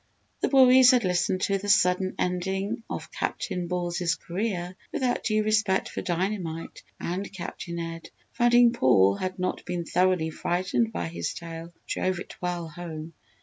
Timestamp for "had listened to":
0.89-1.59